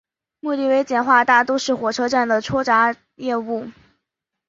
[0.39, 3.67] 目的为简化大都市火车站的出闸业务。